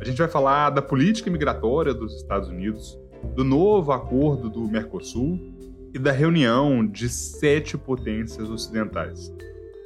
A 0.00 0.04
gente 0.04 0.16
vai 0.16 0.28
falar 0.28 0.70
da 0.70 0.80
política 0.80 1.30
migratória 1.30 1.92
dos 1.92 2.16
Estados 2.16 2.48
Unidos, 2.48 2.98
do 3.36 3.44
novo 3.44 3.92
acordo 3.92 4.48
do 4.48 4.66
Mercosul 4.66 5.38
e 5.92 5.98
da 5.98 6.10
reunião 6.10 6.86
de 6.86 7.06
sete 7.06 7.76
potências 7.76 8.48
ocidentais. 8.48 9.30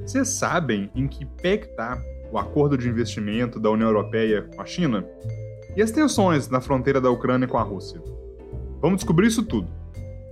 Vocês 0.01 0.29
sabem 0.29 0.89
em 0.95 1.09
que 1.09 1.27
pé 1.27 1.57
está 1.57 2.01
o 2.31 2.39
acordo 2.39 2.79
de 2.79 2.89
investimento 2.89 3.59
da 3.59 3.69
União 3.71 3.89
Europeia 3.89 4.43
com 4.55 4.63
a 4.63 4.65
China? 4.65 5.05
E 5.77 5.83
as 5.83 5.91
tensões 5.91 6.49
na 6.49 6.61
fronteira 6.61 7.01
da 7.01 7.11
Ucrânia 7.11 7.49
com 7.49 7.59
a 7.59 7.63
Rússia? 7.63 8.01
Vamos 8.81 8.99
descobrir 8.99 9.27
isso 9.27 9.43
tudo. 9.43 9.69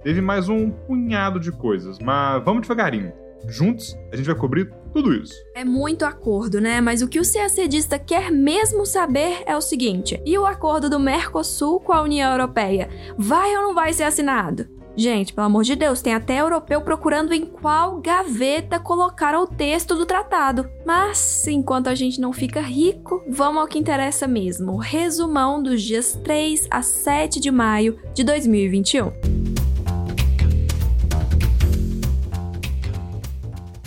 Teve 0.04 0.20
mais 0.20 0.48
um 0.48 0.70
punhado 0.70 1.40
de 1.40 1.50
coisas, 1.50 1.98
mas 1.98 2.40
vamos 2.44 2.62
devagarinho. 2.62 3.12
Juntos, 3.48 3.96
a 4.12 4.16
gente 4.16 4.26
vai 4.26 4.36
cobrir 4.36 4.72
tudo 4.92 5.14
isso. 5.14 5.34
É 5.54 5.64
muito 5.64 6.04
acordo, 6.04 6.60
né? 6.60 6.80
Mas 6.80 7.02
o 7.02 7.08
que 7.08 7.20
o 7.20 7.22
CACDista 7.22 7.98
quer 7.98 8.30
mesmo 8.30 8.84
saber 8.84 9.42
é 9.46 9.56
o 9.56 9.60
seguinte: 9.60 10.20
e 10.24 10.38
o 10.38 10.46
acordo 10.46 10.90
do 10.90 11.00
Mercosul 11.00 11.80
com 11.80 11.92
a 11.92 12.02
União 12.02 12.30
Europeia? 12.30 12.88
Vai 13.16 13.56
ou 13.56 13.62
não 13.62 13.74
vai 13.74 13.92
ser 13.92 14.04
assinado? 14.04 14.68
Gente, 14.94 15.32
pelo 15.32 15.46
amor 15.46 15.64
de 15.64 15.74
Deus, 15.74 16.02
tem 16.02 16.14
até 16.14 16.40
europeu 16.40 16.82
procurando 16.82 17.32
em 17.32 17.46
qual 17.46 17.98
gaveta 18.00 18.78
colocar 18.78 19.34
o 19.34 19.46
texto 19.46 19.94
do 19.94 20.04
tratado. 20.04 20.68
Mas, 20.84 21.46
enquanto 21.48 21.88
a 21.88 21.94
gente 21.94 22.20
não 22.20 22.32
fica 22.32 22.60
rico, 22.60 23.24
vamos 23.28 23.62
ao 23.62 23.68
que 23.68 23.78
interessa 23.78 24.28
mesmo: 24.28 24.72
o 24.72 24.76
resumão 24.76 25.62
dos 25.62 25.82
dias 25.82 26.18
3 26.22 26.68
a 26.70 26.82
7 26.82 27.40
de 27.40 27.50
maio 27.50 27.98
de 28.12 28.22
2021. 28.22 29.41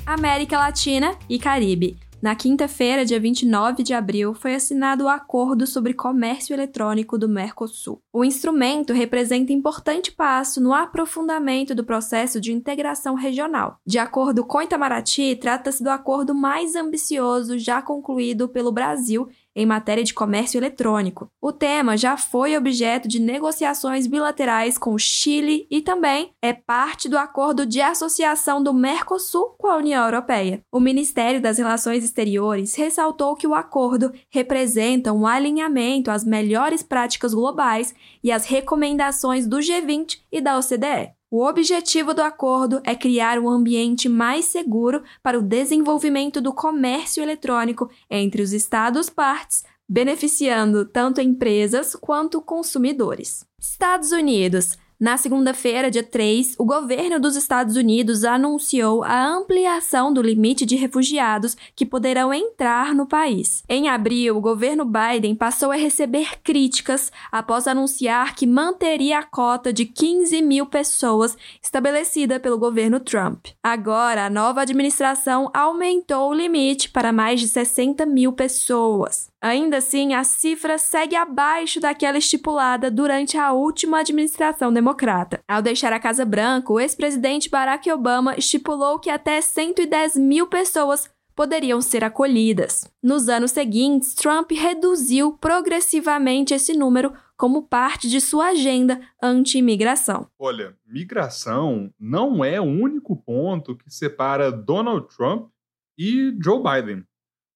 América 0.05 0.59
Latina 0.59 1.17
e 1.27 1.39
Caribe. 1.39 1.97
Na 2.21 2.35
quinta-feira, 2.35 3.03
dia 3.03 3.19
29 3.19 3.81
de 3.81 3.93
abril, 3.93 4.35
foi 4.35 4.53
assinado 4.53 5.05
o 5.05 5.09
Acordo 5.09 5.65
sobre 5.65 5.95
Comércio 5.95 6.53
Eletrônico 6.53 7.17
do 7.17 7.27
Mercosul. 7.27 7.99
O 8.17 8.23
instrumento 8.23 8.93
representa 8.93 9.51
importante 9.51 10.09
passo 10.09 10.61
no 10.61 10.73
aprofundamento 10.73 11.75
do 11.75 11.83
processo 11.83 12.39
de 12.39 12.53
integração 12.53 13.13
regional. 13.13 13.77
De 13.85 13.99
acordo 13.99 14.45
com 14.45 14.61
Itamaraty, 14.61 15.35
trata-se 15.35 15.83
do 15.83 15.89
acordo 15.89 16.33
mais 16.33 16.77
ambicioso 16.77 17.59
já 17.59 17.81
concluído 17.81 18.47
pelo 18.47 18.71
Brasil 18.71 19.27
em 19.55 19.65
matéria 19.65 20.03
de 20.03 20.13
comércio 20.13 20.57
eletrônico. 20.57 21.29
O 21.41 21.51
tema 21.51 21.95
já 21.95 22.17
foi 22.17 22.57
objeto 22.57 23.07
de 23.07 23.21
negociações 23.21 24.05
bilaterais 24.05 24.77
com 24.77 24.93
o 24.93 24.99
Chile 24.99 25.65
e 25.71 25.81
também 25.81 26.31
é 26.41 26.51
parte 26.51 27.07
do 27.07 27.17
acordo 27.17 27.65
de 27.65 27.79
associação 27.79 28.61
do 28.61 28.73
Mercosul 28.73 29.55
com 29.57 29.67
a 29.67 29.77
União 29.77 30.03
Europeia. 30.03 30.61
O 30.71 30.79
Ministério 30.79 31.41
das 31.41 31.57
Relações 31.57 32.03
Exteriores 32.03 32.75
ressaltou 32.75 33.35
que 33.35 33.47
o 33.47 33.55
acordo 33.55 34.11
representa 34.29 35.13
um 35.13 35.25
alinhamento 35.25 36.11
às 36.11 36.25
melhores 36.25 36.83
práticas 36.83 37.33
globais 37.33 37.95
e 38.23 38.31
às 38.31 38.45
recomendações 38.45 39.47
do 39.47 39.57
G20 39.57 40.19
e 40.31 40.41
da 40.41 40.57
OCDE. 40.57 41.13
O 41.29 41.43
objetivo 41.45 42.13
do 42.13 42.21
acordo 42.21 42.81
é 42.83 42.95
criar 42.95 43.39
um 43.39 43.49
ambiente 43.49 44.07
mais 44.07 44.45
seguro 44.45 45.03
para 45.21 45.37
o 45.37 45.41
desenvolvimento 45.41 46.39
do 46.39 46.53
comércio 46.53 47.21
eletrônico 47.21 47.89
entre 48.09 48.41
os 48.41 48.53
Estados-partes, 48.53 49.63
beneficiando 49.87 50.85
tanto 50.85 51.19
empresas 51.21 51.95
quanto 51.95 52.41
consumidores. 52.41 53.45
Estados 53.59 54.11
Unidos. 54.11 54.77
Na 54.97 55.17
segunda-feira, 55.17 55.91
dia 55.91 56.03
3, 56.03 56.55
o 56.57 56.63
governo 56.63 57.19
dos 57.19 57.35
Estados 57.35 57.75
Unidos 57.75 58.23
anunciou 58.23 59.03
a 59.03 59.27
ampliação 59.27 60.13
do 60.13 60.21
limite 60.21 60.65
de 60.65 60.77
refugiados 60.77 61.57
que 61.75 61.85
poderão 61.85 62.33
entrar 62.33 62.95
no 62.95 63.05
país. 63.05 63.61
Em 63.67 63.89
abril, 63.89 64.37
o 64.37 64.41
governo 64.41 64.85
Biden 64.85 65.35
passou 65.35 65.71
a 65.71 65.75
receber 65.75 66.39
críticas 66.41 67.11
após 67.29 67.67
anunciar 67.67 68.35
que 68.35 68.47
manteria 68.47 69.19
a 69.19 69.23
cota 69.23 69.73
de 69.73 69.85
15 69.85 70.41
mil 70.41 70.65
pessoas 70.65 71.37
estabelecida 71.61 72.39
pelo 72.39 72.57
governo 72.57 72.99
Trump. 73.01 73.47
Agora, 73.61 74.25
a 74.25 74.29
nova 74.29 74.61
administração 74.61 75.51
aumentou 75.53 76.29
o 76.29 76.33
limite 76.33 76.89
para 76.89 77.11
mais 77.11 77.41
de 77.41 77.49
60 77.49 78.05
mil 78.05 78.31
pessoas. 78.31 79.27
Ainda 79.41 79.77
assim, 79.77 80.13
a 80.13 80.23
cifra 80.23 80.77
segue 80.77 81.15
abaixo 81.15 81.79
daquela 81.79 82.17
estipulada 82.17 82.89
durante 82.89 83.37
a 83.37 83.51
última 83.51 83.99
administração 83.99 84.73
democrata. 84.73 85.39
Ao 85.47 85.61
deixar 85.61 85.93
a 85.93 85.99
Casa 85.99 86.25
Branca, 86.25 86.73
o 86.73 86.79
ex-presidente 86.79 87.49
Barack 87.49 87.91
Obama 87.91 88.35
estipulou 88.37 88.99
que 88.99 89.09
até 89.09 89.39
110 89.41 90.15
mil 90.15 90.47
pessoas 90.47 91.09
poderiam 91.35 91.81
ser 91.81 92.03
acolhidas. 92.03 92.89
Nos 93.03 93.27
anos 93.27 93.51
seguintes, 93.51 94.15
Trump 94.15 94.51
reduziu 94.51 95.33
progressivamente 95.33 96.53
esse 96.53 96.73
número 96.73 97.13
como 97.37 97.67
parte 97.67 98.09
de 98.09 98.21
sua 98.21 98.51
agenda 98.51 99.01
anti-imigração. 99.21 100.27
Olha, 100.39 100.75
migração 100.87 101.93
não 101.99 102.43
é 102.43 102.59
o 102.61 102.63
único 102.63 103.15
ponto 103.17 103.75
que 103.75 103.93
separa 103.93 104.51
Donald 104.51 105.07
Trump 105.15 105.49
e 105.97 106.33
Joe 106.41 106.61
Biden. 106.63 107.03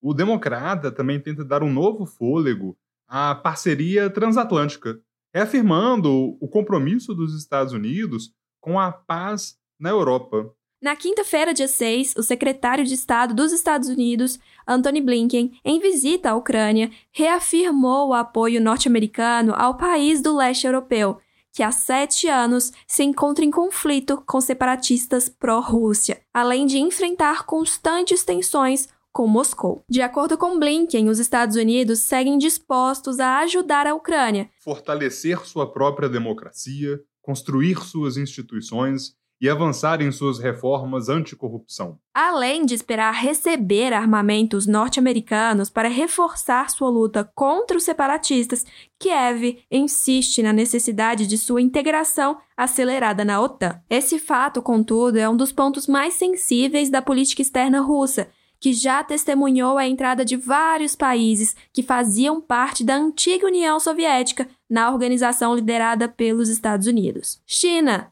O 0.01 0.13
democrata 0.13 0.91
também 0.91 1.19
tenta 1.19 1.43
dar 1.43 1.61
um 1.63 1.71
novo 1.71 2.05
fôlego 2.05 2.77
à 3.07 3.35
parceria 3.35 4.09
transatlântica, 4.09 4.99
reafirmando 5.33 6.37
o 6.39 6.47
compromisso 6.47 7.13
dos 7.13 7.37
Estados 7.37 7.73
Unidos 7.73 8.31
com 8.61 8.79
a 8.79 8.91
paz 8.91 9.57
na 9.79 9.89
Europa. 9.89 10.53
Na 10.81 10.95
quinta-feira, 10.95 11.53
dia 11.53 11.67
6, 11.67 12.15
o 12.15 12.23
secretário 12.23 12.85
de 12.85 12.93
Estado 12.93 13.33
dos 13.33 13.51
Estados 13.51 13.89
Unidos, 13.89 14.39
Antony 14.65 15.01
Blinken, 15.01 15.51
em 15.65 15.79
visita 15.79 16.29
à 16.29 16.35
Ucrânia, 16.35 16.89
reafirmou 17.11 18.09
o 18.09 18.13
apoio 18.13 18.61
norte-americano 18.61 19.53
ao 19.53 19.75
país 19.75 20.21
do 20.21 20.33
leste 20.33 20.65
europeu, 20.65 21.19
que 21.51 21.61
há 21.61 21.71
sete 21.71 22.29
anos 22.29 22.71
se 22.87 23.03
encontra 23.03 23.43
em 23.43 23.51
conflito 23.51 24.23
com 24.25 24.39
separatistas 24.39 25.27
pró-Rússia, 25.27 26.21
além 26.33 26.65
de 26.65 26.77
enfrentar 26.77 27.45
constantes 27.45 28.23
tensões 28.23 28.87
com 29.11 29.27
Moscou. 29.27 29.83
De 29.89 30.01
acordo 30.01 30.37
com 30.37 30.59
Blinken, 30.59 31.09
os 31.09 31.19
Estados 31.19 31.55
Unidos 31.55 31.99
seguem 31.99 32.37
dispostos 32.37 33.19
a 33.19 33.39
ajudar 33.39 33.87
a 33.87 33.95
Ucrânia, 33.95 34.49
fortalecer 34.59 35.45
sua 35.45 35.71
própria 35.71 36.09
democracia, 36.09 36.99
construir 37.21 37.79
suas 37.83 38.17
instituições 38.17 39.17
e 39.41 39.47
avançar 39.47 40.01
em 40.01 40.11
suas 40.11 40.37
reformas 40.37 41.07
anticorrupção. 41.07 41.97
Além 42.13 42.65
de 42.65 42.73
esperar 42.73 43.13
receber 43.13 43.93
armamentos 43.93 44.67
norte-americanos 44.67 45.69
para 45.69 45.87
reforçar 45.87 46.69
sua 46.69 46.89
luta 46.89 47.23
contra 47.33 47.77
os 47.77 47.83
separatistas, 47.83 48.65
Kiev 48.99 49.59
insiste 49.71 50.43
na 50.43 50.51
necessidade 50.51 51.25
de 51.25 51.37
sua 51.37 51.61
integração 51.61 52.37
acelerada 52.57 53.23
na 53.23 53.41
OTAN. 53.41 53.79
Esse 53.89 54.19
fato, 54.19 54.61
contudo, 54.61 55.17
é 55.17 55.29
um 55.29 55.37
dos 55.37 55.53
pontos 55.53 55.87
mais 55.87 56.15
sensíveis 56.15 56.89
da 56.89 57.01
política 57.01 57.41
externa 57.41 57.79
russa, 57.79 58.29
que 58.59 58.73
já 58.73 59.03
testemunhou 59.03 59.77
a 59.77 59.87
entrada 59.87 60.25
de 60.25 60.35
vários 60.35 60.95
países 60.95 61.55
que 61.71 61.81
faziam 61.81 62.41
parte 62.41 62.83
da 62.83 62.95
antiga 62.95 63.47
União 63.47 63.79
Soviética 63.79 64.47
na 64.69 64.91
organização 64.91 65.55
liderada 65.55 66.07
pelos 66.07 66.49
Estados 66.49 66.87
Unidos. 66.87 67.41
China. 67.45 68.11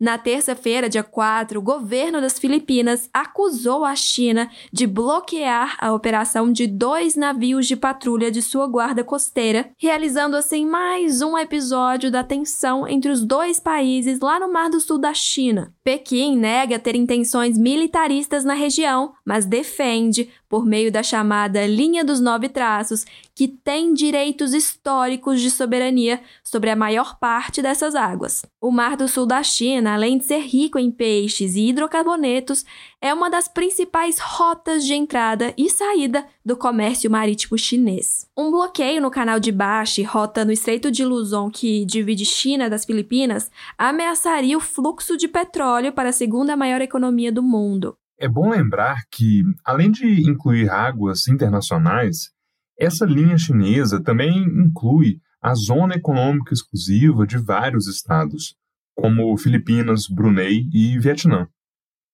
Na 0.00 0.16
terça-feira, 0.16 0.88
dia 0.88 1.02
4, 1.02 1.58
o 1.58 1.62
governo 1.62 2.20
das 2.20 2.38
Filipinas 2.38 3.10
acusou 3.12 3.84
a 3.84 3.96
China 3.96 4.48
de 4.72 4.86
bloquear 4.86 5.76
a 5.80 5.92
operação 5.92 6.52
de 6.52 6.68
dois 6.68 7.16
navios 7.16 7.66
de 7.66 7.74
patrulha 7.74 8.30
de 8.30 8.40
sua 8.40 8.68
guarda 8.68 9.02
costeira, 9.02 9.72
realizando 9.76 10.36
assim 10.36 10.64
mais 10.64 11.20
um 11.20 11.36
episódio 11.36 12.12
da 12.12 12.22
tensão 12.22 12.86
entre 12.86 13.10
os 13.10 13.24
dois 13.24 13.58
países 13.58 14.20
lá 14.20 14.38
no 14.38 14.52
Mar 14.52 14.70
do 14.70 14.78
Sul 14.78 14.98
da 14.98 15.12
China. 15.12 15.74
Pequim 15.82 16.36
nega 16.36 16.78
ter 16.78 16.94
intenções 16.94 17.58
militaristas 17.58 18.44
na 18.44 18.54
região, 18.54 19.14
mas 19.28 19.44
defende, 19.44 20.30
por 20.48 20.64
meio 20.64 20.90
da 20.90 21.02
chamada 21.02 21.66
Linha 21.66 22.02
dos 22.02 22.18
Nove 22.18 22.48
Traços, 22.48 23.04
que 23.34 23.46
tem 23.46 23.92
direitos 23.92 24.54
históricos 24.54 25.42
de 25.42 25.50
soberania 25.50 26.22
sobre 26.42 26.70
a 26.70 26.74
maior 26.74 27.18
parte 27.18 27.60
dessas 27.60 27.94
águas. 27.94 28.42
O 28.58 28.70
Mar 28.70 28.96
do 28.96 29.06
Sul 29.06 29.26
da 29.26 29.42
China, 29.42 29.92
além 29.92 30.16
de 30.16 30.24
ser 30.24 30.38
rico 30.38 30.78
em 30.78 30.90
peixes 30.90 31.56
e 31.56 31.68
hidrocarbonetos, 31.68 32.64
é 33.02 33.12
uma 33.12 33.28
das 33.28 33.48
principais 33.48 34.18
rotas 34.18 34.82
de 34.82 34.94
entrada 34.94 35.52
e 35.58 35.68
saída 35.68 36.26
do 36.42 36.56
comércio 36.56 37.10
marítimo 37.10 37.58
chinês. 37.58 38.26
Um 38.34 38.50
bloqueio 38.50 39.02
no 39.02 39.10
canal 39.10 39.38
de 39.38 39.52
Baixo, 39.52 40.02
rota 40.04 40.42
no 40.42 40.52
Estreito 40.52 40.90
de 40.90 41.04
Luzon 41.04 41.50
que 41.50 41.84
divide 41.84 42.24
China 42.24 42.70
das 42.70 42.86
Filipinas, 42.86 43.50
ameaçaria 43.76 44.56
o 44.56 44.60
fluxo 44.60 45.18
de 45.18 45.28
petróleo 45.28 45.92
para 45.92 46.08
a 46.08 46.12
segunda 46.12 46.56
maior 46.56 46.80
economia 46.80 47.30
do 47.30 47.42
mundo. 47.42 47.94
É 48.20 48.28
bom 48.28 48.50
lembrar 48.50 49.04
que, 49.12 49.42
além 49.64 49.92
de 49.92 50.28
incluir 50.28 50.68
águas 50.68 51.28
internacionais, 51.28 52.30
essa 52.76 53.06
linha 53.06 53.38
chinesa 53.38 54.02
também 54.02 54.44
inclui 54.44 55.20
a 55.40 55.54
zona 55.54 55.94
econômica 55.94 56.52
exclusiva 56.52 57.24
de 57.24 57.38
vários 57.38 57.86
estados, 57.86 58.56
como 58.96 59.36
Filipinas, 59.38 60.08
Brunei 60.08 60.68
e 60.72 60.98
Vietnã. 60.98 61.46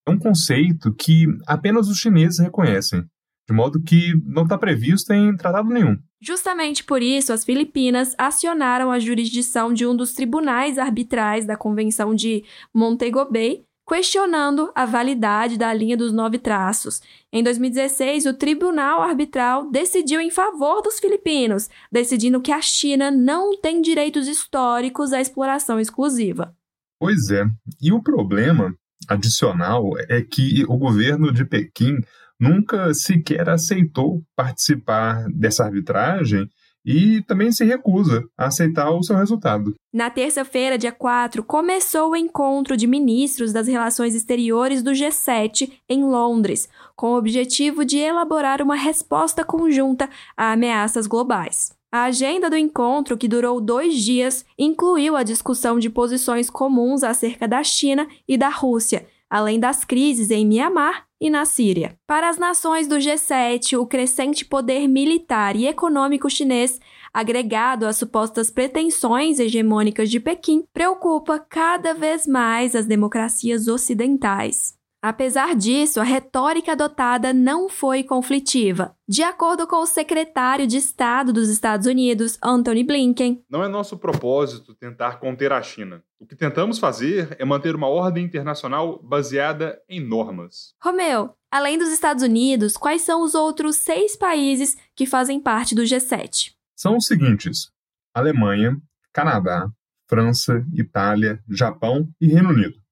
É 0.06 0.10
um 0.10 0.18
conceito 0.18 0.94
que 0.94 1.26
apenas 1.46 1.88
os 1.88 1.96
chineses 1.96 2.38
reconhecem, 2.38 3.02
de 3.48 3.54
modo 3.54 3.82
que 3.82 4.12
não 4.26 4.42
está 4.42 4.58
previsto 4.58 5.10
em 5.14 5.34
tratado 5.34 5.70
nenhum. 5.70 5.96
Justamente 6.20 6.84
por 6.84 7.02
isso, 7.02 7.32
as 7.32 7.46
Filipinas 7.46 8.14
acionaram 8.18 8.90
a 8.90 8.98
jurisdição 8.98 9.72
de 9.72 9.86
um 9.86 9.96
dos 9.96 10.12
tribunais 10.12 10.76
arbitrais 10.76 11.46
da 11.46 11.56
Convenção 11.56 12.14
de 12.14 12.44
Montego 12.74 13.24
Bay 13.30 13.64
questionando 13.86 14.72
a 14.74 14.86
validade 14.86 15.58
da 15.58 15.72
linha 15.72 15.96
dos 15.96 16.12
nove 16.12 16.38
traços. 16.38 17.02
Em 17.32 17.42
2016, 17.42 18.26
o 18.26 18.34
Tribunal 18.34 19.02
Arbitral 19.02 19.70
decidiu 19.70 20.20
em 20.20 20.30
favor 20.30 20.80
dos 20.82 20.98
filipinos, 20.98 21.68
decidindo 21.92 22.40
que 22.40 22.52
a 22.52 22.60
China 22.60 23.10
não 23.10 23.60
tem 23.60 23.80
direitos 23.82 24.26
históricos 24.26 25.12
à 25.12 25.20
exploração 25.20 25.78
exclusiva. 25.78 26.54
Pois 26.98 27.30
é, 27.30 27.44
e 27.80 27.92
o 27.92 28.02
problema 28.02 28.74
adicional 29.08 29.90
é 30.08 30.22
que 30.22 30.64
o 30.66 30.78
governo 30.78 31.30
de 31.32 31.44
Pequim 31.44 31.98
nunca 32.40 32.92
sequer 32.94 33.48
aceitou 33.48 34.22
participar 34.34 35.26
dessa 35.30 35.64
arbitragem 35.64 36.48
e 36.84 37.22
também 37.22 37.50
se 37.50 37.64
recusa 37.64 38.24
a 38.36 38.46
aceitar 38.46 38.90
o 38.90 39.02
seu 39.02 39.16
resultado. 39.16 39.74
Na 39.92 40.10
terça-feira, 40.10 40.76
dia 40.76 40.92
4, 40.92 41.42
começou 41.42 42.10
o 42.10 42.16
encontro 42.16 42.76
de 42.76 42.86
ministros 42.86 43.52
das 43.52 43.66
relações 43.66 44.14
exteriores 44.14 44.82
do 44.82 44.90
G7 44.90 45.72
em 45.88 46.04
Londres, 46.04 46.68
com 46.94 47.12
o 47.12 47.16
objetivo 47.16 47.84
de 47.84 47.98
elaborar 47.98 48.60
uma 48.60 48.74
resposta 48.74 49.44
conjunta 49.44 50.08
a 50.36 50.52
ameaças 50.52 51.06
globais. 51.06 51.72
A 51.94 52.06
agenda 52.06 52.50
do 52.50 52.56
encontro, 52.56 53.16
que 53.16 53.28
durou 53.28 53.60
dois 53.60 53.94
dias, 53.94 54.44
incluiu 54.58 55.14
a 55.14 55.22
discussão 55.22 55.78
de 55.78 55.88
posições 55.88 56.50
comuns 56.50 57.04
acerca 57.04 57.46
da 57.46 57.62
China 57.62 58.08
e 58.26 58.36
da 58.36 58.48
Rússia, 58.48 59.06
além 59.34 59.58
das 59.58 59.84
crises 59.84 60.30
em 60.30 60.46
Mianmar 60.46 61.06
e 61.20 61.28
na 61.28 61.44
Síria. 61.44 61.98
Para 62.06 62.28
as 62.28 62.38
nações 62.38 62.86
do 62.86 62.94
G7, 62.94 63.76
o 63.76 63.84
crescente 63.84 64.44
poder 64.44 64.86
militar 64.86 65.56
e 65.56 65.66
econômico 65.66 66.30
chinês, 66.30 66.78
agregado 67.12 67.84
às 67.84 67.96
supostas 67.96 68.48
pretensões 68.48 69.40
hegemônicas 69.40 70.08
de 70.08 70.20
Pequim, 70.20 70.62
preocupa 70.72 71.40
cada 71.40 71.92
vez 71.94 72.28
mais 72.28 72.76
as 72.76 72.86
democracias 72.86 73.66
ocidentais. 73.66 74.78
Apesar 75.06 75.54
disso, 75.54 76.00
a 76.00 76.02
retórica 76.02 76.72
adotada 76.72 77.30
não 77.30 77.68
foi 77.68 78.02
conflitiva. 78.02 78.96
De 79.06 79.22
acordo 79.22 79.66
com 79.66 79.82
o 79.82 79.86
secretário 79.86 80.66
de 80.66 80.78
Estado 80.78 81.30
dos 81.30 81.50
Estados 81.50 81.86
Unidos, 81.86 82.38
Anthony 82.42 82.82
Blinken, 82.82 83.44
não 83.50 83.62
é 83.62 83.68
nosso 83.68 83.98
propósito 83.98 84.74
tentar 84.74 85.20
conter 85.20 85.52
a 85.52 85.60
China. 85.60 86.02
O 86.18 86.24
que 86.24 86.34
tentamos 86.34 86.78
fazer 86.78 87.36
é 87.38 87.44
manter 87.44 87.76
uma 87.76 87.86
ordem 87.86 88.24
internacional 88.24 88.98
baseada 89.02 89.78
em 89.90 90.00
normas. 90.00 90.74
Romeu, 90.82 91.36
além 91.50 91.76
dos 91.76 91.90
Estados 91.90 92.22
Unidos, 92.22 92.74
quais 92.74 93.02
são 93.02 93.22
os 93.22 93.34
outros 93.34 93.76
seis 93.76 94.16
países 94.16 94.74
que 94.96 95.04
fazem 95.04 95.38
parte 95.38 95.74
do 95.74 95.82
G7? 95.82 96.52
São 96.74 96.96
os 96.96 97.04
seguintes: 97.04 97.70
Alemanha, 98.14 98.80
Canadá, 99.12 99.68
França, 100.08 100.64
Itália, 100.72 101.44
Japão 101.46 102.08
e 102.18 102.26
Reino 102.26 102.48
Unido. 102.48 102.83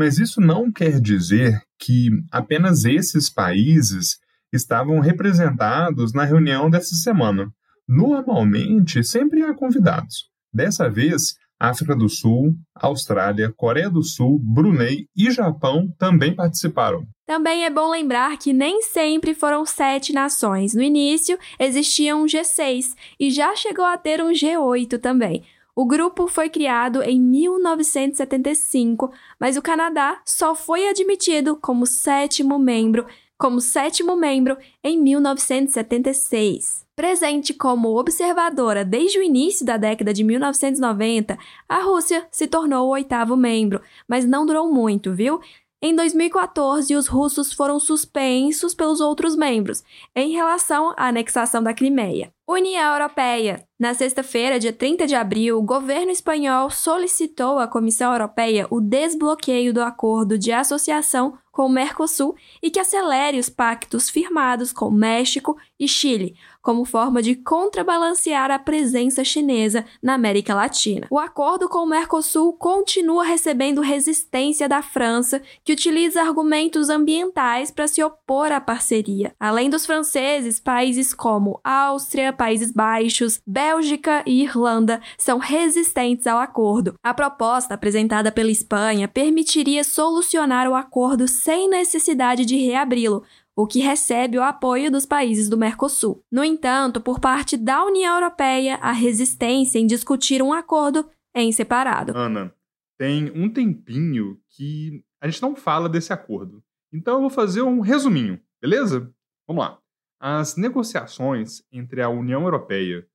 Mas 0.00 0.18
isso 0.18 0.40
não 0.40 0.72
quer 0.72 0.98
dizer 0.98 1.60
que 1.78 2.08
apenas 2.32 2.86
esses 2.86 3.28
países 3.28 4.18
estavam 4.50 4.98
representados 4.98 6.14
na 6.14 6.24
reunião 6.24 6.70
dessa 6.70 6.94
semana. 6.94 7.52
Normalmente, 7.86 9.04
sempre 9.04 9.42
há 9.42 9.52
convidados. 9.52 10.30
Dessa 10.50 10.88
vez, 10.88 11.34
África 11.60 11.94
do 11.94 12.08
Sul, 12.08 12.54
Austrália, 12.74 13.52
Coreia 13.54 13.90
do 13.90 14.02
Sul, 14.02 14.40
Brunei 14.42 15.04
e 15.14 15.30
Japão 15.30 15.94
também 15.98 16.34
participaram. 16.34 17.06
Também 17.26 17.66
é 17.66 17.70
bom 17.70 17.90
lembrar 17.90 18.38
que 18.38 18.54
nem 18.54 18.80
sempre 18.80 19.34
foram 19.34 19.66
sete 19.66 20.14
nações. 20.14 20.72
No 20.72 20.80
início, 20.80 21.38
existia 21.58 22.16
um 22.16 22.24
G6 22.24 22.94
e 23.20 23.30
já 23.30 23.54
chegou 23.54 23.84
a 23.84 23.98
ter 23.98 24.22
um 24.22 24.30
G8 24.30 24.98
também. 24.98 25.44
O 25.74 25.84
grupo 25.86 26.26
foi 26.26 26.48
criado 26.48 27.02
em 27.02 27.20
1975, 27.20 29.10
mas 29.38 29.56
o 29.56 29.62
Canadá 29.62 30.20
só 30.24 30.54
foi 30.54 30.88
admitido 30.88 31.56
como 31.56 31.86
sétimo 31.86 32.58
membro, 32.58 33.06
como 33.38 33.60
sétimo 33.60 34.14
membro 34.16 34.56
em 34.84 35.00
1976. 35.00 36.84
Presente 36.94 37.54
como 37.54 37.98
observadora 37.98 38.84
desde 38.84 39.18
o 39.18 39.22
início 39.22 39.64
da 39.64 39.78
década 39.78 40.12
de 40.12 40.22
1990, 40.22 41.38
a 41.66 41.78
Rússia 41.80 42.28
se 42.30 42.46
tornou 42.46 42.88
o 42.88 42.90
oitavo 42.90 43.38
membro, 43.38 43.80
mas 44.06 44.26
não 44.26 44.44
durou 44.44 44.70
muito, 44.70 45.14
viu? 45.14 45.40
Em 45.82 45.96
2014, 45.96 46.94
os 46.94 47.06
russos 47.06 47.54
foram 47.54 47.80
suspensos 47.80 48.74
pelos 48.74 49.00
outros 49.00 49.34
membros 49.34 49.82
em 50.14 50.30
relação 50.30 50.92
à 50.94 51.08
anexação 51.08 51.62
da 51.62 51.72
Crimeia. 51.72 52.30
União 52.46 52.92
Europeia. 52.92 53.64
Na 53.78 53.94
sexta-feira, 53.94 54.60
dia 54.60 54.74
30 54.74 55.06
de 55.06 55.14
abril, 55.14 55.56
o 55.56 55.62
governo 55.62 56.10
espanhol 56.10 56.68
solicitou 56.68 57.58
à 57.58 57.66
Comissão 57.66 58.12
Europeia 58.12 58.66
o 58.68 58.78
desbloqueio 58.78 59.72
do 59.72 59.80
acordo 59.80 60.36
de 60.36 60.52
associação 60.52 61.38
com 61.50 61.64
o 61.64 61.70
Mercosul 61.70 62.36
e 62.62 62.70
que 62.70 62.78
acelere 62.78 63.38
os 63.38 63.48
pactos 63.48 64.10
firmados 64.10 64.74
com 64.74 64.90
México 64.90 65.56
e 65.78 65.88
Chile, 65.88 66.36
como 66.62 66.84
forma 66.84 67.22
de 67.22 67.34
contrabalancear 67.34 68.50
a 68.50 68.58
presença 68.58 69.24
chinesa 69.24 69.84
na 70.02 70.14
América 70.14 70.54
Latina. 70.54 71.06
O 71.10 71.18
acordo 71.18 71.68
com 71.68 71.78
o 71.78 71.86
Mercosul 71.86 72.52
continua 72.52 73.24
recebendo 73.24 73.80
resistência 73.80 74.68
da 74.68 74.82
França, 74.82 75.40
que 75.64 75.72
utiliza 75.72 76.20
argumentos 76.20 76.88
ambientais 76.88 77.70
para 77.70 77.88
se 77.88 78.02
opor 78.02 78.52
à 78.52 78.60
parceria. 78.60 79.34
Além 79.38 79.70
dos 79.70 79.86
franceses, 79.86 80.60
países 80.60 81.14
como 81.14 81.60
Áustria, 81.64 82.32
Países 82.32 82.70
Baixos, 82.70 83.40
Bélgica 83.46 84.22
e 84.26 84.42
Irlanda 84.42 85.00
são 85.18 85.38
resistentes 85.38 86.26
ao 86.26 86.38
acordo. 86.38 86.94
A 87.02 87.14
proposta 87.14 87.74
apresentada 87.74 88.30
pela 88.30 88.50
Espanha 88.50 89.08
permitiria 89.08 89.84
solucionar 89.84 90.68
o 90.68 90.74
acordo 90.74 91.26
sem 91.26 91.68
necessidade 91.68 92.44
de 92.44 92.56
reabri-lo, 92.56 93.22
o 93.62 93.66
que 93.66 93.80
recebe 93.80 94.38
o 94.38 94.42
apoio 94.42 94.90
dos 94.90 95.04
países 95.04 95.48
do 95.48 95.58
Mercosul. 95.58 96.24
No 96.30 96.42
entanto, 96.42 97.00
por 97.00 97.20
parte 97.20 97.56
da 97.56 97.84
União 97.84 98.14
Europeia, 98.14 98.76
a 98.76 98.92
resistência 98.92 99.78
em 99.78 99.86
discutir 99.86 100.42
um 100.42 100.52
acordo 100.52 101.08
é 101.34 101.42
em 101.42 101.52
separado. 101.52 102.16
Ana, 102.16 102.54
tem 102.98 103.30
um 103.30 103.52
tempinho 103.52 104.40
que 104.48 105.04
a 105.20 105.28
gente 105.28 105.42
não 105.42 105.54
fala 105.54 105.88
desse 105.88 106.12
acordo. 106.12 106.62
Então 106.92 107.14
eu 107.14 107.20
vou 107.20 107.30
fazer 107.30 107.62
um 107.62 107.80
resuminho, 107.80 108.40
beleza? 108.60 109.12
Vamos 109.46 109.64
lá. 109.64 109.78
As 110.18 110.56
negociações 110.56 111.62
entre 111.70 112.02
a 112.02 112.08
União 112.08 112.42
Europeia 112.42 113.06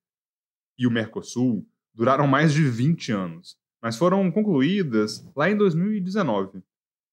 e 0.77 0.85
o 0.85 0.91
Mercosul 0.91 1.67
duraram 1.93 2.27
mais 2.27 2.53
de 2.53 2.63
20 2.63 3.11
anos, 3.11 3.57
mas 3.81 3.97
foram 3.97 4.31
concluídas 4.31 5.27
lá 5.35 5.49
em 5.49 5.57
2019. 5.57 6.61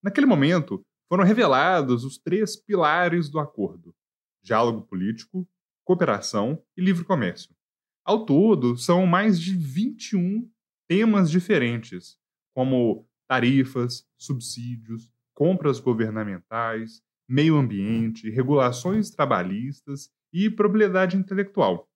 Naquele 0.03 0.27
momento, 0.27 0.85
foram 1.13 1.25
revelados 1.25 2.05
os 2.05 2.17
três 2.17 2.57
pilares 2.57 3.29
do 3.29 3.39
acordo: 3.39 3.95
diálogo 4.43 4.81
político, 4.81 5.47
cooperação 5.85 6.65
e 6.75 6.81
livre 6.81 7.05
comércio. 7.05 7.55
Ao 8.03 8.25
todo, 8.25 8.79
são 8.79 9.07
mais 9.07 9.39
de 9.39 9.55
21 9.55 10.51
temas 10.89 11.31
diferentes, 11.31 12.19
como 12.55 13.07
tarifas, 13.29 14.09
subsídios, 14.17 15.13
compras 15.35 15.79
governamentais, 15.79 17.03
meio 17.29 17.59
ambiente, 17.59 18.31
regulações 18.31 19.11
trabalhistas 19.11 20.09
e 20.33 20.49
propriedade 20.49 21.19
intelectual. 21.19 21.91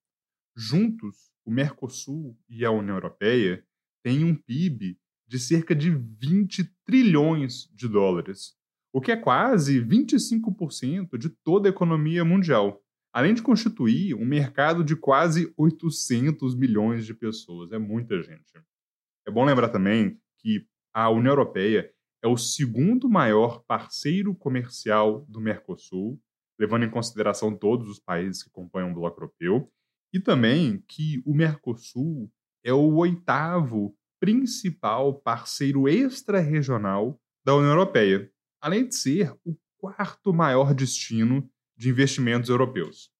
Juntos, 0.54 1.32
o 1.42 1.50
Mercosul 1.50 2.36
e 2.50 2.66
a 2.66 2.70
União 2.70 2.96
Europeia 2.96 3.64
têm 4.04 4.24
um 4.24 4.34
PIB 4.36 4.98
de 5.26 5.38
cerca 5.38 5.74
de 5.74 5.88
20 5.90 6.64
trilhões 6.84 7.66
de 7.72 7.88
dólares, 7.88 8.54
o 8.96 9.00
que 9.02 9.12
é 9.12 9.16
quase 9.16 9.78
25% 9.78 11.18
de 11.18 11.28
toda 11.28 11.68
a 11.68 11.70
economia 11.70 12.24
mundial, 12.24 12.80
além 13.12 13.34
de 13.34 13.42
constituir 13.42 14.14
um 14.14 14.24
mercado 14.24 14.82
de 14.82 14.96
quase 14.96 15.52
800 15.54 16.54
milhões 16.54 17.04
de 17.04 17.12
pessoas. 17.12 17.70
É 17.72 17.78
muita 17.78 18.22
gente. 18.22 18.58
É 19.28 19.30
bom 19.30 19.44
lembrar 19.44 19.68
também 19.68 20.18
que 20.38 20.66
a 20.94 21.10
União 21.10 21.32
Europeia 21.32 21.92
é 22.24 22.26
o 22.26 22.38
segundo 22.38 23.06
maior 23.06 23.62
parceiro 23.66 24.34
comercial 24.34 25.26
do 25.28 25.42
Mercosul, 25.42 26.18
levando 26.58 26.86
em 26.86 26.90
consideração 26.90 27.54
todos 27.54 27.90
os 27.90 28.00
países 28.00 28.42
que 28.42 28.48
compõem 28.48 28.90
o 28.90 28.94
bloco 28.94 29.20
europeu, 29.20 29.70
e 30.10 30.18
também 30.18 30.82
que 30.88 31.22
o 31.26 31.34
Mercosul 31.34 32.32
é 32.64 32.72
o 32.72 32.94
oitavo 32.94 33.94
principal 34.18 35.20
parceiro 35.20 35.86
extra-regional 35.86 37.20
da 37.44 37.54
União 37.54 37.72
Europeia, 37.72 38.32
além 38.66 38.88
de 38.88 38.96
ser 38.96 39.32
o 39.44 39.56
quarto 39.78 40.34
maior 40.34 40.74
destino 40.74 41.48
de 41.76 41.88
investimentos 41.88 42.50
europeus. 42.50 43.12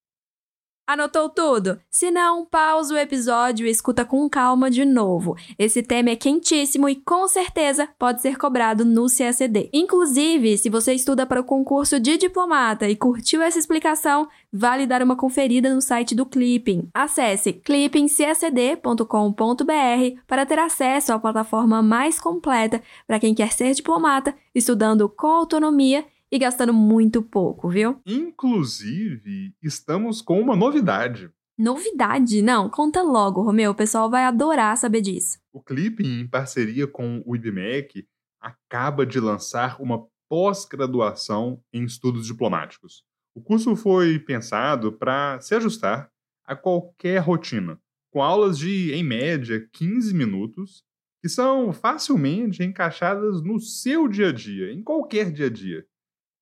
Anotou 0.86 1.28
tudo? 1.28 1.80
Se 1.90 2.12
não, 2.12 2.44
pausa 2.44 2.94
o 2.94 2.96
episódio 2.96 3.66
e 3.66 3.70
escuta 3.70 4.04
com 4.04 4.30
calma 4.30 4.70
de 4.70 4.84
novo. 4.84 5.36
Esse 5.58 5.82
tema 5.82 6.10
é 6.10 6.16
quentíssimo 6.16 6.88
e 6.88 6.94
com 6.94 7.26
certeza 7.26 7.88
pode 7.98 8.22
ser 8.22 8.38
cobrado 8.38 8.84
no 8.84 9.06
CACD. 9.10 9.68
Inclusive, 9.72 10.56
se 10.56 10.70
você 10.70 10.94
estuda 10.94 11.26
para 11.26 11.40
o 11.40 11.44
concurso 11.44 11.98
de 11.98 12.16
diplomata 12.16 12.88
e 12.88 12.94
curtiu 12.94 13.42
essa 13.42 13.58
explicação, 13.58 14.28
vale 14.52 14.86
dar 14.86 15.02
uma 15.02 15.16
conferida 15.16 15.74
no 15.74 15.82
site 15.82 16.14
do 16.14 16.24
Clipping. 16.24 16.88
Acesse 16.94 17.52
clippingcacd.com.br 17.52 20.20
para 20.24 20.46
ter 20.46 20.60
acesso 20.60 21.12
à 21.12 21.18
plataforma 21.18 21.82
mais 21.82 22.20
completa 22.20 22.80
para 23.08 23.18
quem 23.18 23.34
quer 23.34 23.50
ser 23.50 23.74
diplomata, 23.74 24.36
estudando 24.54 25.08
com 25.08 25.26
autonomia 25.26 26.04
e 26.30 26.38
gastando 26.38 26.72
muito 26.72 27.22
pouco, 27.22 27.68
viu? 27.68 28.00
Inclusive, 28.06 29.54
estamos 29.62 30.20
com 30.20 30.40
uma 30.40 30.56
novidade. 30.56 31.30
Novidade? 31.58 32.42
Não, 32.42 32.68
conta 32.68 33.02
logo, 33.02 33.42
Romeu. 33.42 33.70
O 33.70 33.74
pessoal 33.74 34.10
vai 34.10 34.24
adorar 34.24 34.76
saber 34.76 35.00
disso. 35.00 35.38
O 35.52 35.62
Clipping, 35.62 36.20
em 36.20 36.28
parceria 36.28 36.86
com 36.86 37.22
o 37.24 37.34
IBMEC, 37.34 38.06
acaba 38.40 39.06
de 39.06 39.18
lançar 39.18 39.80
uma 39.80 40.06
pós-graduação 40.28 41.62
em 41.72 41.84
estudos 41.84 42.26
diplomáticos. 42.26 43.02
O 43.34 43.40
curso 43.40 43.74
foi 43.76 44.18
pensado 44.18 44.92
para 44.92 45.40
se 45.40 45.54
ajustar 45.54 46.10
a 46.44 46.54
qualquer 46.54 47.18
rotina, 47.18 47.80
com 48.10 48.22
aulas 48.22 48.58
de, 48.58 48.92
em 48.92 49.02
média, 49.02 49.66
15 49.72 50.14
minutos, 50.14 50.84
que 51.22 51.28
são 51.28 51.72
facilmente 51.72 52.62
encaixadas 52.62 53.42
no 53.42 53.58
seu 53.58 54.08
dia 54.08 54.28
a 54.28 54.32
dia, 54.32 54.72
em 54.72 54.82
qualquer 54.82 55.32
dia 55.32 55.46
a 55.46 55.50
dia. 55.50 55.86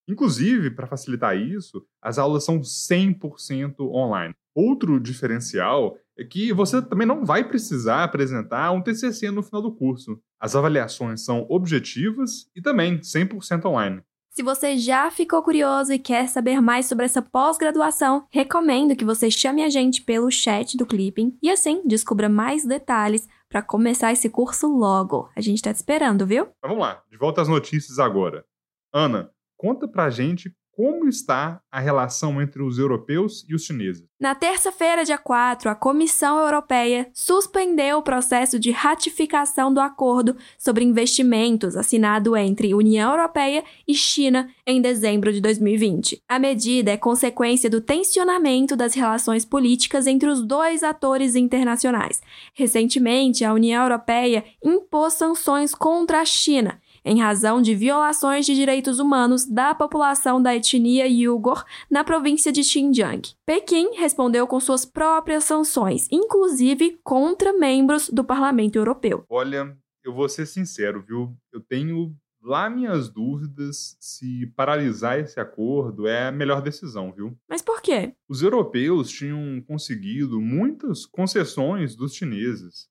Inclusive, 0.09 0.71
para 0.71 0.87
facilitar 0.87 1.37
isso, 1.37 1.85
as 2.03 2.19
aulas 2.19 2.45
são 2.45 2.61
100% 2.61 3.81
online. 3.81 4.35
Outro 4.55 5.01
diferencial 5.01 5.97
é 6.17 6.25
que 6.25 6.53
você 6.53 6.81
também 6.81 7.07
não 7.07 7.25
vai 7.25 7.43
precisar 7.43 8.05
apresentar 8.05 8.71
um 8.71 8.81
TCC 8.81 9.31
no 9.31 9.43
final 9.43 9.63
do 9.63 9.75
curso. 9.75 10.21
As 10.39 10.55
avaliações 10.55 11.25
são 11.25 11.47
objetivas 11.49 12.49
e 12.55 12.63
também 12.63 12.99
100% 12.99 13.65
online. 13.65 14.03
Se 14.31 14.43
você 14.43 14.77
já 14.77 15.09
ficou 15.13 15.41
curioso 15.45 15.93
e 15.93 15.99
quer 15.99 16.29
saber 16.29 16.61
mais 16.61 16.87
sobre 16.87 17.05
essa 17.05 17.23
pós-graduação, 17.23 18.27
recomendo 18.33 18.97
que 18.97 19.05
você 19.05 19.31
chame 19.31 19.63
a 19.63 19.71
gente 19.71 20.03
pelo 20.03 20.29
chat 20.29 20.77
do 20.77 20.85
Clipping 20.85 21.39
e 21.41 21.49
assim 21.49 21.87
descubra 21.87 22.29
mais 22.29 22.65
detalhes 22.65 23.29
para 23.49 23.63
começar 23.63 24.13
esse 24.13 24.29
curso 24.29 24.67
logo. 24.67 25.31
A 25.37 25.41
gente 25.41 25.59
está 25.59 25.73
te 25.73 25.77
esperando, 25.77 26.27
viu? 26.27 26.47
Mas 26.61 26.69
vamos 26.69 26.81
lá, 26.81 27.01
de 27.09 27.17
volta 27.17 27.43
às 27.43 27.49
notícias 27.49 28.01
agora. 28.01 28.45
Ana, 28.93 29.31
Conta 29.57 29.87
pra 29.89 30.11
gente 30.11 30.55
como 30.77 31.09
está 31.09 31.61
a 31.71 31.81
relação 31.81 32.43
entre 32.43 32.63
os 32.63 32.79
europeus 32.79 33.45
e 33.49 33.55
os 33.55 33.65
chineses. 33.65 34.05
Na 34.21 34.35
terça-feira, 34.35 35.05
dia 35.05 35.19
4, 35.19 35.69
a 35.69 35.75
Comissão 35.75 36.39
Europeia 36.39 37.09
suspendeu 37.13 37.99
o 37.99 38.03
processo 38.03 38.59
de 38.59 38.71
ratificação 38.71 39.73
do 39.73 39.81
acordo 39.81 40.37
sobre 40.59 40.85
investimentos 40.85 41.77
assinado 41.77 42.37
entre 42.37 42.75
União 42.75 43.13
Europeia 43.13 43.63
e 43.87 43.95
China 43.95 44.49
em 44.67 44.81
dezembro 44.81 45.33
de 45.33 45.41
2020. 45.41 46.23
A 46.29 46.39
medida 46.39 46.91
é 46.91 46.97
consequência 46.97 47.71
do 47.71 47.81
tensionamento 47.81 48.75
das 48.75 48.95
relações 48.95 49.45
políticas 49.45 50.07
entre 50.07 50.29
os 50.29 50.43
dois 50.43 50.83
atores 50.83 51.37
internacionais. 51.37 52.21
Recentemente, 52.55 53.45
a 53.45 53.53
União 53.53 53.83
Europeia 53.83 54.45
impôs 54.65 55.15
sanções 55.15 55.75
contra 55.75 56.21
a 56.21 56.25
China 56.25 56.81
em 57.05 57.21
razão 57.21 57.61
de 57.61 57.75
violações 57.75 58.47
de 58.47 58.55
direitos 58.55 58.99
humanos 58.99 59.45
da 59.45 59.75
população 59.75 60.41
da 60.43 60.55
etnia 60.55 61.05
Uyghur 61.05 61.65
na 61.91 62.03
província 62.03 62.51
de 62.51 62.65
Xinjiang. 62.65 63.35
Pequim 63.45 63.95
respondeu 63.97 64.47
com 64.47 64.59
suas 64.59 64.85
próprias 64.85 65.45
sanções, 65.45 66.09
inclusive 66.11 66.99
contra 67.03 67.53
membros 67.53 68.09
do 68.09 68.25
Parlamento 68.25 68.77
Europeu. 68.77 69.25
Olha, 69.29 69.77
eu 70.03 70.15
vou 70.15 70.29
ser 70.29 70.47
sincero, 70.47 71.03
viu? 71.03 71.37
Eu 71.53 71.61
tenho 71.61 72.15
lá 72.45 72.69
minhas 72.69 73.09
dúvidas 73.09 73.97
se 73.99 74.47
paralisar 74.55 75.19
esse 75.19 75.41
acordo 75.41 76.07
é 76.07 76.29
a 76.29 76.33
melhor 76.33 76.61
decisão, 76.61 77.11
viu? 77.11 77.37
Mas 77.49 77.63
por 77.63 77.81
quê? 77.81 78.15
Os 78.29 78.43
europeus 78.43 79.11
tinham 79.11 79.63
conseguido 79.63 80.41
muitas 80.41 81.07
concessões 81.07 81.97
dos 81.97 82.15
chineses. 82.15 82.89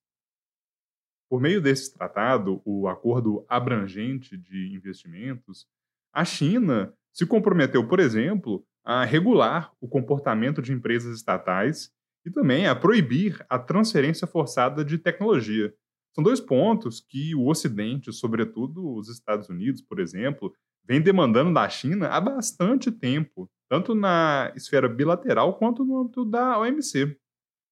Por 1.33 1.41
meio 1.41 1.59
desse 1.59 1.91
tratado, 1.91 2.61
o 2.63 2.87
Acordo 2.87 3.43
Abrangente 3.49 4.37
de 4.37 4.71
Investimentos, 4.75 5.65
a 6.13 6.23
China 6.23 6.93
se 7.11 7.25
comprometeu, 7.25 7.87
por 7.87 7.99
exemplo, 7.99 8.63
a 8.85 9.03
regular 9.03 9.73
o 9.81 9.87
comportamento 9.87 10.61
de 10.61 10.71
empresas 10.71 11.17
estatais 11.17 11.89
e 12.23 12.29
também 12.29 12.67
a 12.67 12.75
proibir 12.75 13.43
a 13.49 13.57
transferência 13.57 14.27
forçada 14.27 14.85
de 14.85 14.99
tecnologia. 14.99 15.73
São 16.13 16.23
dois 16.23 16.39
pontos 16.39 17.01
que 17.01 17.33
o 17.33 17.47
Ocidente, 17.47 18.13
sobretudo 18.13 18.95
os 18.95 19.09
Estados 19.09 19.49
Unidos, 19.49 19.81
por 19.81 19.99
exemplo, 19.99 20.53
vem 20.87 21.01
demandando 21.01 21.51
da 21.51 21.67
China 21.67 22.09
há 22.09 22.21
bastante 22.21 22.91
tempo, 22.91 23.49
tanto 23.67 23.95
na 23.95 24.53
esfera 24.55 24.87
bilateral 24.87 25.57
quanto 25.57 25.83
no 25.83 25.99
âmbito 25.99 26.25
da 26.25 26.59
OMC. 26.59 27.17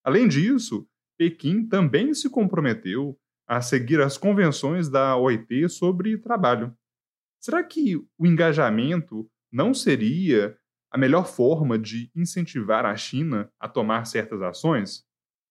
Além 0.03 0.27
disso, 0.27 0.87
Pequim 1.15 1.67
também 1.67 2.11
se 2.15 2.27
comprometeu 2.27 3.15
a 3.51 3.61
seguir 3.61 3.99
as 3.99 4.17
convenções 4.17 4.87
da 4.87 5.17
OIT 5.17 5.67
sobre 5.67 6.17
trabalho. 6.17 6.73
Será 7.37 7.61
que 7.61 7.97
o 7.97 8.25
engajamento 8.25 9.29
não 9.51 9.73
seria 9.73 10.57
a 10.89 10.97
melhor 10.97 11.27
forma 11.27 11.77
de 11.77 12.09
incentivar 12.15 12.85
a 12.85 12.95
China 12.95 13.51
a 13.59 13.67
tomar 13.67 14.05
certas 14.05 14.41
ações? 14.41 15.03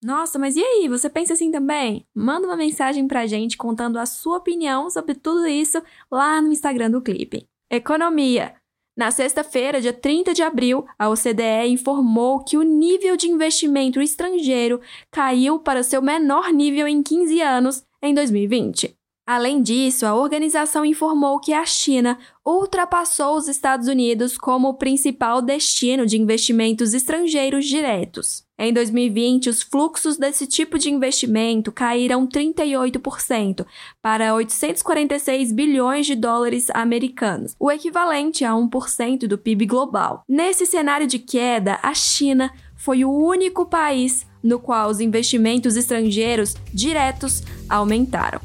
Nossa, 0.03 0.39
mas 0.39 0.57
e 0.57 0.63
aí? 0.65 0.89
Você 0.89 1.11
pensa 1.11 1.35
assim 1.35 1.51
também? 1.51 2.07
Manda 2.15 2.47
uma 2.47 2.57
mensagem 2.57 3.07
pra 3.07 3.27
gente 3.27 3.59
contando 3.59 3.99
a 3.99 4.07
sua 4.07 4.39
opinião 4.39 4.89
sobre 4.89 5.15
tudo 5.15 5.47
isso 5.47 5.83
lá 6.11 6.41
no 6.41 6.51
Instagram 6.51 6.91
do 6.93 7.03
Clipe. 7.03 7.47
Economia. 7.71 8.55
Na 8.97 9.11
sexta-feira, 9.11 9.79
dia 9.79 9.93
30 9.93 10.33
de 10.33 10.43
abril, 10.43 10.87
a 10.99 11.11
OCDE 11.11 11.69
informou 11.69 12.43
que 12.43 12.57
o 12.57 12.63
nível 12.63 13.15
de 13.15 13.29
investimento 13.29 14.01
estrangeiro 14.01 14.81
caiu 15.11 15.59
para 15.59 15.83
seu 15.83 16.01
menor 16.01 16.51
nível 16.51 16.89
em 16.89 17.03
15 17.03 17.43
anos 17.43 17.90
em 18.03 18.15
2020. 18.15 18.97
Além 19.33 19.63
disso, 19.63 20.05
a 20.07 20.13
organização 20.13 20.85
informou 20.85 21.39
que 21.39 21.53
a 21.53 21.65
China 21.65 22.19
ultrapassou 22.45 23.37
os 23.37 23.47
Estados 23.47 23.87
Unidos 23.87 24.37
como 24.37 24.71
o 24.71 24.75
principal 24.75 25.41
destino 25.41 26.05
de 26.05 26.21
investimentos 26.21 26.95
estrangeiros 26.95 27.65
diretos. 27.65 28.43
Em 28.59 28.73
2020, 28.73 29.49
os 29.49 29.63
fluxos 29.63 30.17
desse 30.17 30.49
tipo 30.49 30.77
de 30.81 30.91
investimento 30.91 31.71
caíram 31.71 32.27
38% 32.27 33.65
para 34.03 34.35
846 34.35 35.53
bilhões 35.53 36.07
de 36.07 36.17
dólares 36.17 36.69
americanos, 36.75 37.55
o 37.57 37.71
equivalente 37.71 38.45
a 38.45 38.51
1% 38.51 39.29
do 39.29 39.39
PIB 39.39 39.65
global. 39.65 40.25
Nesse 40.29 40.67
cenário 40.67 41.07
de 41.07 41.21
queda, 41.21 41.79
a 41.85 41.95
China 41.95 42.53
foi 42.75 43.05
o 43.05 43.13
único 43.13 43.65
país 43.65 44.27
no 44.43 44.59
qual 44.59 44.91
os 44.91 45.01
investimentos 45.01 45.77
estrangeiros 45.77 46.57
diretos 46.73 47.43
aumentaram. 47.69 48.41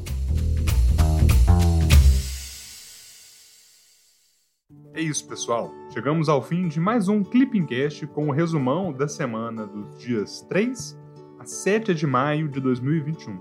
É 4.96 5.00
isso, 5.02 5.28
pessoal. 5.28 5.70
Chegamos 5.92 6.26
ao 6.26 6.42
fim 6.42 6.68
de 6.68 6.80
mais 6.80 7.06
um 7.06 7.22
Clipping 7.22 7.66
Cast 7.66 8.06
com 8.06 8.28
o 8.28 8.32
resumão 8.32 8.94
da 8.94 9.06
semana 9.06 9.66
dos 9.66 9.98
dias 9.98 10.40
3 10.48 10.98
a 11.38 11.44
7 11.44 11.94
de 11.94 12.06
maio 12.06 12.48
de 12.48 12.60
2021. 12.60 13.38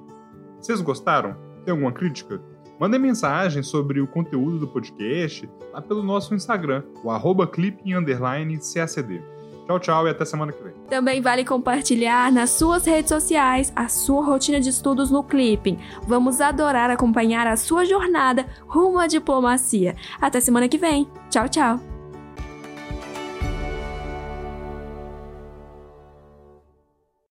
Vocês 0.60 0.82
gostaram? 0.82 1.38
Tem 1.64 1.72
alguma 1.72 1.94
crítica? 1.94 2.42
Mandem 2.78 3.00
mensagem 3.00 3.64
sobre 3.64 4.02
o 4.02 4.08
conteúdo 4.08 4.60
do 4.60 4.68
podcast 4.68 5.50
lá 5.72 5.82
pelo 5.82 6.04
nosso 6.04 6.36
Instagram, 6.36 6.84
o 7.02 7.10
arroba 7.10 7.48
clipping_cacd. 7.48 9.24
Tchau, 9.66 9.80
tchau 9.80 10.08
e 10.08 10.12
até 10.12 10.24
semana 10.26 10.52
que 10.52 10.64
vem. 10.64 10.74
Também 10.90 11.22
vale 11.22 11.44
compartilhar 11.44 12.32
nas 12.32 12.52
suas 12.52 12.86
redes 12.86 13.10
sociais 13.10 13.74
a 13.76 13.88
sua 13.88 14.24
rotina 14.24 14.60
de 14.60 14.70
estudos 14.70 15.10
no 15.10 15.24
Clipping. 15.24 15.80
Vamos 16.08 16.40
adorar 16.40 16.90
acompanhar 16.90 17.48
a 17.48 17.58
sua 17.58 17.84
jornada 17.84 18.46
rumo 18.68 19.00
à 19.00 19.08
diplomacia. 19.08 19.96
Até 20.22 20.40
semana 20.40 20.68
que 20.68 20.78
vem. 20.78 21.10
Tchau, 21.30 21.50
tchau. 21.50 21.95